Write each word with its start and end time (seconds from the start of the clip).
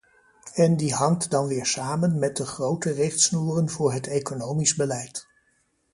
En 0.53 0.77
die 0.77 0.93
hangt 0.93 1.29
dan 1.31 1.47
weer 1.47 1.65
samen 1.65 2.19
met 2.19 2.37
de 2.37 2.45
grote 2.45 2.91
richtsnoeren 2.91 3.69
voor 3.69 3.93
het 3.93 4.07
economisch 4.07 4.75
beleid. 4.75 5.27